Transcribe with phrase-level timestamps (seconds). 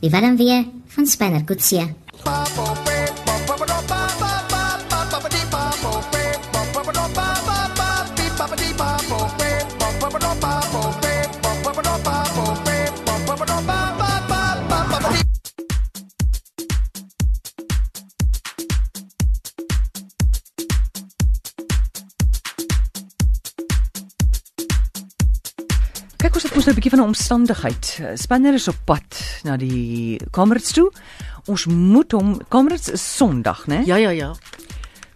[0.00, 1.94] Die Willem weer van Spanner Coetzee.
[26.26, 28.00] Kyk ons het mos nou 'n bietjie van 'n omstandigheid.
[28.18, 30.90] Spanner is op pad na die Kamerads toe.
[31.46, 33.84] Ons moet hom Kamerads is Sondag, né?
[33.86, 34.34] Ja ja ja.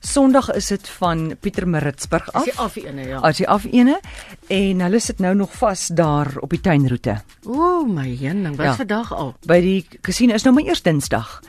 [0.00, 2.44] Sondag is dit van Pieter Maritzburg af.
[2.44, 3.18] Dis die af ene ja.
[3.18, 4.00] As jy af ene
[4.46, 7.22] en hulle sit nou nog vas daar op die tuinroete.
[7.44, 8.74] O my hemel, wat Ja.
[8.76, 9.34] vandag al?
[9.46, 11.40] By die kasino is nou maar eers Dinsdag.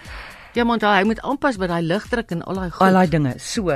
[0.54, 2.88] Ja, want hy moet aanpas by daai ligdruk en al daai goed.
[2.88, 3.34] Al daai dinge.
[3.38, 3.72] So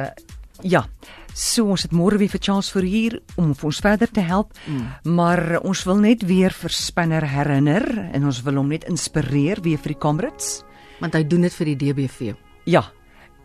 [0.61, 0.87] ja.
[1.35, 4.53] So ons het môre weer vir Charles Fourier om vir ons verder te help.
[4.71, 4.85] Mm.
[5.17, 7.83] Maar ons wil net weer vir Spanner herinner
[8.15, 10.63] en ons wil hom net inspireer weer vir die Kamerads.
[10.99, 12.33] want hy doen dit vir die DBV.
[12.71, 12.85] Ja.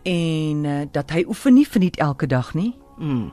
[0.06, 2.72] En uh, dat hy oefen nie verniet elke dag nie.
[2.98, 3.32] Mm.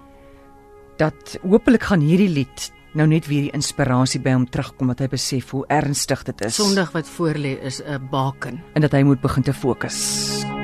[0.98, 5.12] Dat hopelik gaan hierdie lied nou net weer die inspirasie by hom terugkom dat hy
[5.12, 8.64] besef hoe ernstig dit is Sondag wat voorlê is 'n baken.
[8.74, 10.57] en dat hy moet begin te fokus.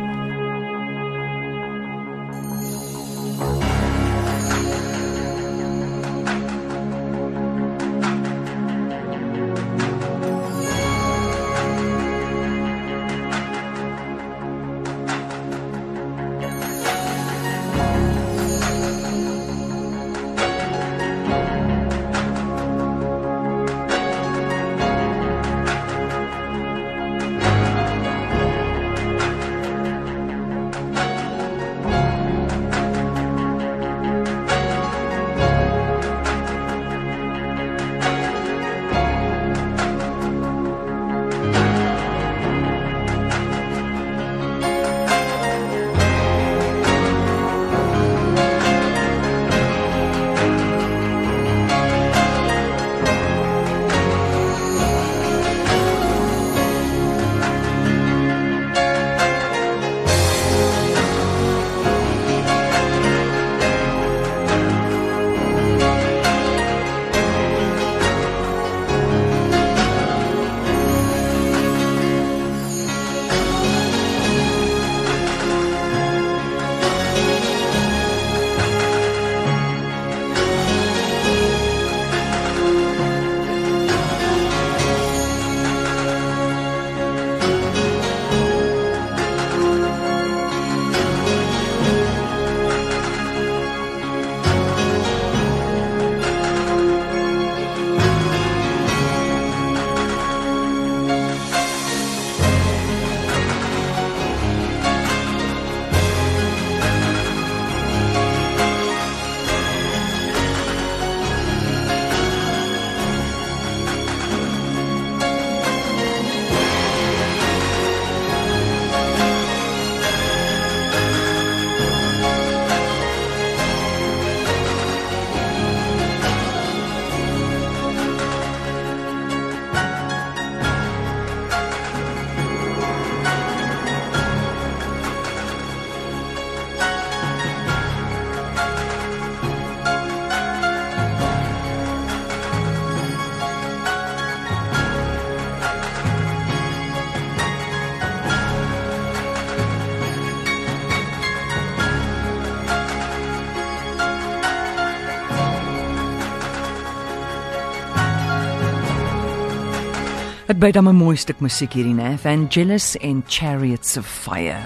[160.43, 162.17] Dit bly dan 'n mooi stuk musiek hierdie, né?
[162.17, 164.59] Vangelis en Chariots of Fire.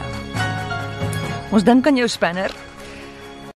[1.52, 2.52] Ons dink aan jou Spanner.